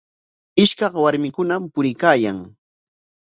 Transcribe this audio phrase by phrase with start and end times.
[0.63, 2.37] Ishkaq warmikunam puriykaayan.